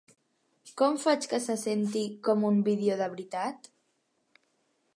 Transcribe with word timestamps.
Com 0.81 0.95
faig 1.03 1.27
que 1.33 1.39
se 1.43 1.57
senti 1.63 2.03
com 2.29 2.47
un 2.49 2.57
vídeo 2.69 2.95
de 3.03 3.09
veritat? 3.15 3.71